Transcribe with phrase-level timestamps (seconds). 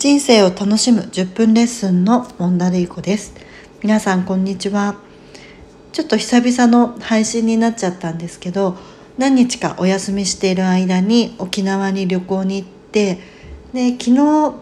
[0.00, 3.34] 人生を楽しむ10分レッスンのモンダルイコです。
[3.82, 4.96] 皆さんこんにちは。
[5.92, 8.78] ちょっと久々の配信になっちゃったんですけど
[9.18, 13.18] 何日かお休みしている間に沖縄に旅行に行って
[13.74, 14.54] で昨日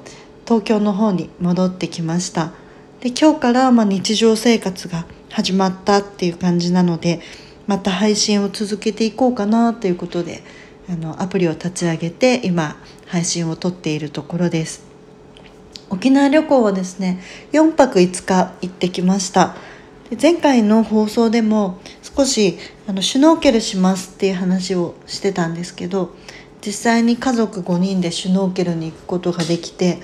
[0.45, 2.51] 東京の方に戻ってきました。
[2.99, 7.21] で今日からま日常生活が始まったっていう感じなので
[7.69, 10.43] また配信を続けていこうかなということで
[10.91, 14.88] あのアプリを立ち上げて今配信を撮っているところです。
[15.91, 17.21] 沖縄旅行はですね
[17.53, 19.57] 4泊5日行ってきました。
[20.21, 26.15] 前回の放送でも少しあのシュノーケルしますっていう話をしてたんですけど
[26.65, 29.99] 実際に家族5人でシュノーケルに行くことができて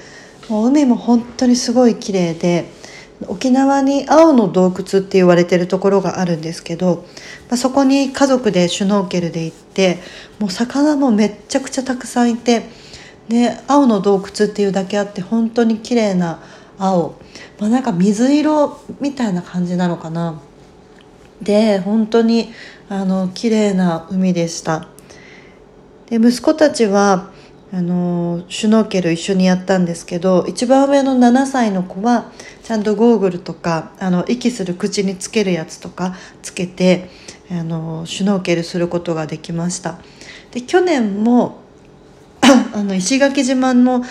[0.51, 2.69] もう海も本当にすごい綺麗で
[3.28, 7.06] 沖縄に青の洞窟って言われてるところがあるんですけど、
[7.48, 9.98] まあ、そこに家族でシュノーケルで行って
[10.39, 12.69] もう魚もめっちゃくちゃたくさんいて
[13.28, 16.41] で青の洞窟っていうだけあって本当に綺麗な
[16.78, 17.14] 青、
[17.58, 20.41] まあ、なんか水色みたいな感じなのかな。
[21.42, 22.52] で本当に
[22.89, 24.89] あの綺麗な海でした。
[26.06, 27.30] で息子たちは
[27.72, 32.30] あのシュノーケル一緒にやったんですけど一番上の7歳の子は
[32.62, 37.11] ちゃんとゴーグルとかあの息する口につけるやつとかつけて
[37.50, 39.98] あのシュノーケルすることができました。
[40.52, 41.64] で去年も
[42.75, 44.05] あの石垣島の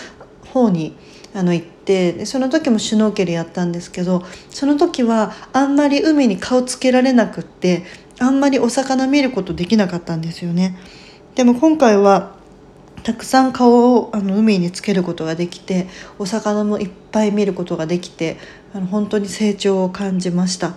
[0.52, 0.96] 方に
[1.34, 7.84] あの行ってでその時もシュノーケルやったんですけどその時はあんまり海に顔つけられなくって
[8.20, 10.76] あんまりお魚見ることできなかったんですよね。
[11.34, 12.34] でも今回は
[13.02, 15.88] たくさん顔をあの海につけることができて
[16.18, 18.38] お魚もいっぱい見ることができて
[18.72, 20.74] あの本当に成長を感じました。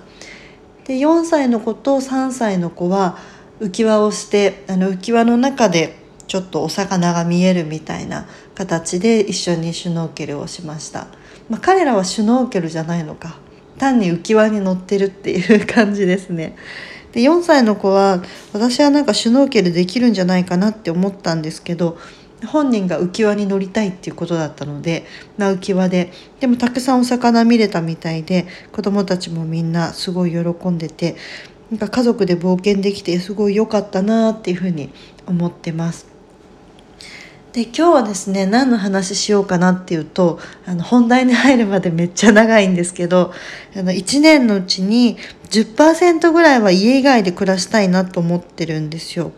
[0.86, 3.18] で4歳の子と3歳の子は
[3.60, 11.08] 浮き輪をしてあの浮き輪の中でちょっとお魚が見えるみたいな形で一緒にシュノーケルをしました、
[11.50, 13.40] まあ、彼らはシュノーケルじゃないのか。
[13.78, 16.56] 単に浮き輪に乗ってるっていう感じですね。
[17.14, 18.22] で4歳の子は
[18.54, 21.98] 私はなんかシュノーケルできるんじゃないかなって思ったんですけど
[22.46, 25.06] 本人が浮き輪に乗りたいっていうことだったので、
[25.38, 26.12] まあ、浮き輪で。
[26.40, 31.16] でもたくさんお魚見れたみたいで子供たちもみんなすごい喜んでて
[31.72, 34.90] なんか家族で冒険できてすごい良かったなっていうふうに
[35.26, 36.17] 思ってます。
[37.58, 40.38] で今日はですね何の話しようかなっていうと
[40.68, 43.34] あの本題に入るまでめっちゃ長いんですけど
[43.76, 45.18] あの1年のうちに
[45.50, 49.32] 10%ぐらいは家以外で暮らしたいなと思ってるんですよ。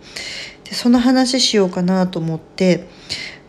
[0.65, 2.89] でその話しようかなと思って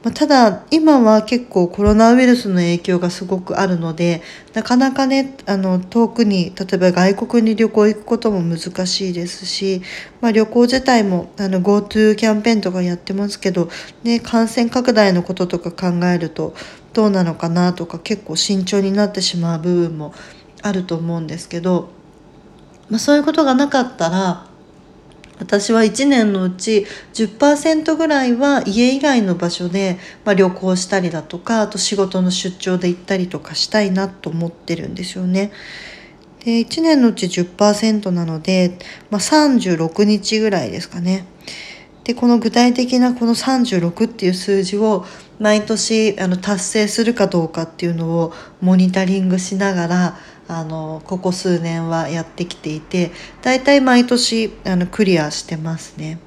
[0.03, 4.23] まあ、ただ今は結構コロナウイルスの影響がすごくあるので
[4.55, 9.83] なかなかねあの遠くに例えば外国に旅行行くことも難しいですし、
[10.23, 13.69] まあ、旅行自体もあの GoTo キャンペーンとかやってますけど、
[14.03, 16.55] ね、感染拡大のこととか考えると
[16.95, 20.15] どうなのかなとか結構慎重になってしまう部分も
[20.63, 21.91] あると思うんですけど、
[22.89, 24.50] まあ、そういうことがなかったら
[25.41, 35.51] 私は1年のうち10%ぐらいは家以外の場所で、まあ、旅行したりだとかあと仕事の出張で行ったりとかしたいなと思ってるんですよね。
[36.45, 38.79] で1年のうち10%なので、
[39.11, 41.27] まあ、36日ぐらいですかね。
[42.11, 45.05] でこの具体的なこの36っていう数字を
[45.39, 50.19] 毎年あの達成するかどうかっていうのをモニタリングしながら
[50.49, 53.13] あのここ数年はやってきていて
[53.43, 56.19] だいたい毎年あのクリアしてますね。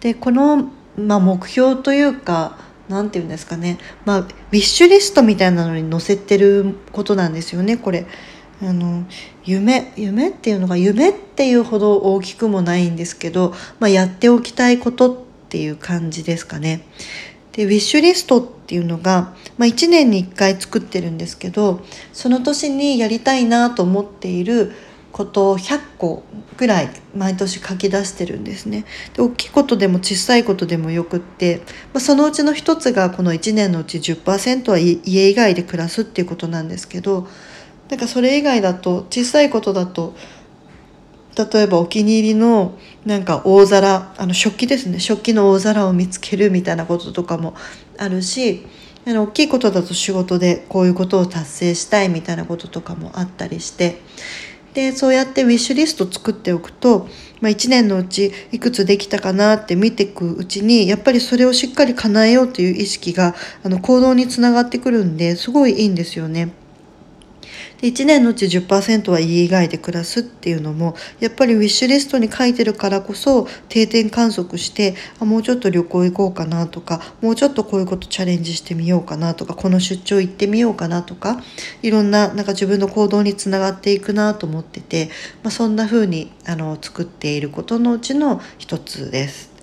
[0.00, 2.58] でこの、まあ、目標というか
[2.90, 8.06] 何て言うんですかね、まあ、ウィッシュリストみたいなのに載せてることなんですよねこれ。
[8.62, 9.04] あの
[9.44, 15.16] 夢夢っていうのが夢っていうほど大きくもないんですけど、まあ、やっておきたいことっ
[15.48, 16.82] ていう感じですかね。
[17.52, 21.80] でウィッシュリストっていうのが、まあ、1年に1回作ってるんですけど
[22.12, 24.72] その年にやりたいなと思っている
[25.12, 26.24] ことを100個
[26.58, 28.84] ぐらい毎年書き出してるんですね。
[29.14, 31.62] で大きいことでも小さいことでもよくって、
[31.94, 37.26] まあ、そのうちの一つがこの1年のうち10%は家以外で暮らすっていうことなんですけど
[37.88, 40.14] なんかそれ以外だと小さいことだと
[41.36, 47.54] 例えばお気に入りのなんか大皿あの食器ですね食器の大皿を見つけるみたいなこととかも
[47.98, 48.66] あるし
[49.06, 54.00] あの大きいことだと仕事でこういうことを達成したいみたいなこととかもあったりして
[54.74, 57.08] でそうやってウィッシュリスト作っておくと、
[57.40, 66.65] まあ、1年のうちいくつできたかなって見ていくうちにやっぱりそれをしっかり叶えようという意識があの行動につながってくるんですごいいいんですよね。
[67.80, 81.40] で1年のうち10%は家以外で暮らすっていうのもやっぱりウィッシュリストに書いてるからこそ定点観測してあもうちょっと旅行行こうかなとかもうちょっとこういうことチャレンジしてみようかなとかこの出張行ってみようかなとか
[81.82, 85.10] いろんななんか自分の行動につながっていくなと思ってて、
[85.42, 89.55] まあ、そんな風にあの作っていることのうちの一つです。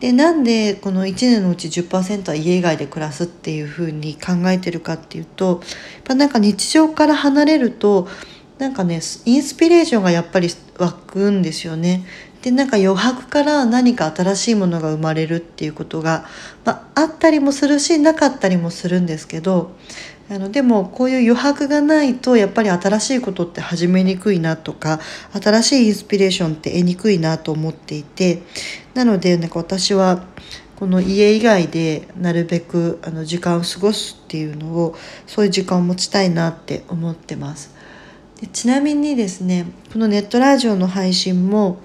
[0.00, 8.08] でなんでこの1年のうち10%は家以外で暮らすっていうふうに考えてるかっていうとやっぱなんか日常から離れると
[8.58, 10.48] なんかねインスピレーションがやっぱり
[10.78, 12.04] 湧くんですよね。
[12.42, 16.26] でなんか余白から何か新しいものが生まれるっていうことが、
[16.64, 19.72] まあ、あったりもするしなかったりもするんですけど
[20.30, 25.00] あのでもこういう余白がないとやっぱり新しいことって始めにくいなとか
[25.32, 28.42] 新しいインスピレーションって得にくいなと思っていて
[28.96, 30.24] なのでなんか私は
[30.76, 34.94] この家以外でなるべくあの時間を過ごすっていうのを
[35.26, 37.74] そういう時間を持ちたいなって思ってます。
[38.40, 41.78] でちなみにですねこのネットラジオの配信も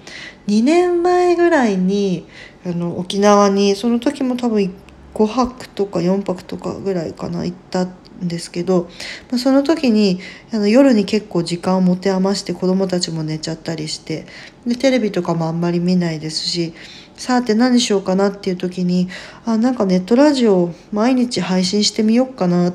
[0.46, 2.26] 2年前ぐらいに
[2.64, 4.74] あの沖縄にその時も多分
[5.14, 8.88] 5泊とか4泊とかぐらいかな行ったんですけど、
[9.30, 10.20] まあ、その時に
[10.52, 14.26] あの夜に結構時間を持て余して子供たちも寝ちゃったりして
[14.66, 16.74] でテレビとかもあんまり見ないですし
[17.16, 19.08] さて何しようかなっていう時に
[19.44, 22.72] あなんかネットラジオ毎日配信してみようかな。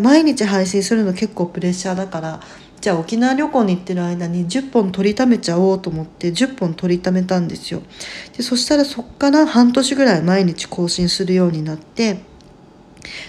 [0.00, 2.40] 毎日配信するの結構プレッシャーだから
[2.80, 7.82] じゃあ沖縄旅行に行ってる間に10本取りためちゃおうと思って10本取りためたんですよ。
[8.36, 12.18] でそしたらそっから半年ぐらい毎日更新するようになって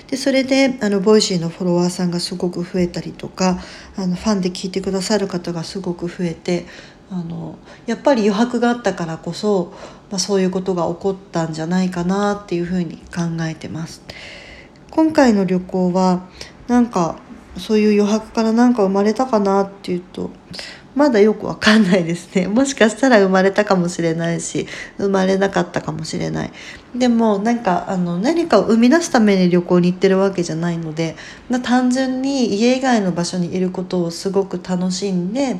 [0.07, 3.59] でそれであの Voicy のフォロワーさんがすごく増えたりとか
[3.97, 6.65] あのファンで聞いてくださる方がすごく増えて
[7.09, 9.73] あのやっぱり余白があったからこそ、
[10.09, 14.01] まあ、そういうことが起こったんじゃないかなっていうふうに考えてます。
[14.89, 16.27] 今回の旅行は
[16.67, 17.19] なんか
[17.57, 20.31] そういう余白から何か生まれたかなっていうと
[20.95, 24.65] まだよくわかんないですね もしかしたら生まれたかもしれないし
[24.97, 26.51] 生まれなかったかもしれない
[26.95, 31.15] でもなんかあの何かを生み出すために旅行に行ってるわけじゃないので
[31.63, 35.57] 単純に家以外の場所にいることをすごく楽しんで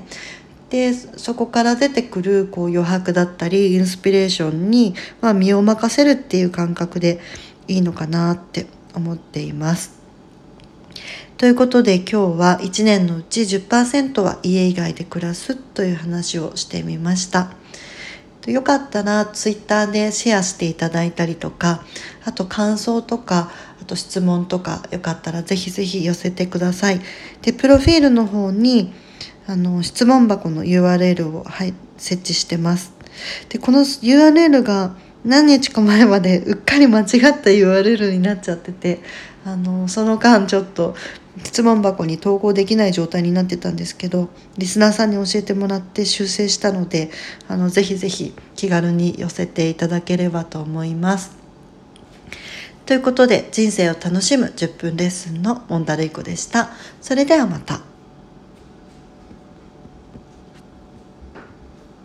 [0.70, 7.20] でそこから出てくるこう余白だったりインスピレーションに、まあ、身を任せるっていう感覚で
[7.68, 9.94] いいのかなって思っています。
[11.38, 17.52] ということで今日は1年のうち10%は家以外で暮らすという話をしてみました。
[18.48, 21.84] よかったらツイッターでシェアしていただいたりとか
[22.24, 23.52] あと感想とか
[23.82, 27.02] あと質問とかよかったらぜひぜひ寄せてください。
[27.42, 28.94] でプロフィールの方に
[29.46, 32.94] あの質問箱の URL を、はい、設置してます。
[33.50, 34.96] でこの URL が
[35.26, 39.00] 何日か前までうっかり間違った URL になっちゃってて
[39.44, 40.96] あのその間ちょっと
[41.44, 47.10] 質問箱に投稿できない状態になってたんですけどリスナーさんに教えてもらって修正したので
[47.48, 51.36] あのぜひぜひ気軽に寄せていただければと思います。
[52.86, 56.70] ということで人生を楽しむ10分レッスンのモンダルイコでした。
[57.02, 57.95] それではまた。